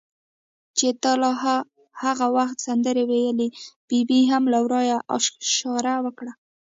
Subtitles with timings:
[0.77, 1.31] چې تا لا
[2.03, 3.47] هغه وخت سندرې ویلې،
[3.87, 6.33] ببۍ هم له ورایه اشاره وکړه.